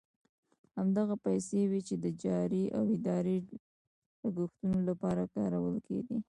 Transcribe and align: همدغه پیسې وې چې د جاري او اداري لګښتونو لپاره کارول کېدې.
همدغه 0.77 1.15
پیسې 1.25 1.61
وې 1.69 1.81
چې 1.87 1.95
د 2.03 2.05
جاري 2.23 2.63
او 2.77 2.83
اداري 2.95 3.37
لګښتونو 4.21 4.79
لپاره 4.89 5.23
کارول 5.35 5.75
کېدې. 5.87 6.17